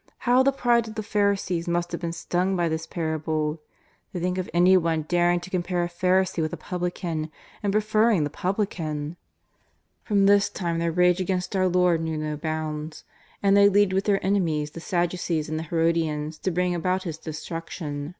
''How 0.28 0.44
the 0.44 0.52
pride 0.52 0.86
of 0.86 0.94
the 0.94 1.02
Pharisees 1.02 1.66
must 1.66 1.90
have 1.90 2.00
been 2.00 2.12
stung 2.12 2.54
by 2.54 2.68
this 2.68 2.86
parable! 2.86 3.60
To 4.12 4.20
think 4.20 4.38
of 4.38 4.48
anyone 4.54 5.02
daring 5.08 5.40
to 5.40 5.50
com 5.50 5.64
pare 5.64 5.82
a 5.82 5.88
Pharisee 5.88 6.40
with 6.40 6.52
a 6.52 6.56
publican, 6.56 7.28
and 7.60 7.72
preferring 7.72 8.22
the 8.22 8.30
publican! 8.30 9.16
From 10.04 10.26
this 10.26 10.48
time 10.48 10.78
their 10.78 10.92
rage 10.92 11.20
against 11.20 11.56
our 11.56 11.66
Lord 11.66 12.02
JESUS 12.02 12.14
OF 12.14 12.20
NAZARETH. 12.20 12.40
253 12.42 12.52
knew 12.52 12.62
no 12.62 12.62
bounds, 12.76 13.04
and 13.42 13.56
they 13.56 13.68
leagued 13.68 13.92
with 13.92 14.04
their 14.04 14.24
enemies, 14.24 14.70
the 14.70 14.80
Saddueees 14.80 15.48
and 15.48 15.58
the 15.58 15.64
Herodians, 15.64 16.38
to 16.38 16.52
bring 16.52 16.72
about 16.72 17.02
His 17.02 17.18
destruction. 17.18 18.14